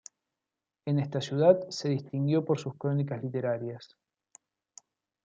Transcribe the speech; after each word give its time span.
En 0.87 0.97
esta 0.97 1.21
ciudad 1.21 1.69
se 1.69 1.89
distinguió 1.89 2.43
por 2.43 2.57
sus 2.57 2.73
crónicas 2.75 3.21
literarias. 3.21 3.95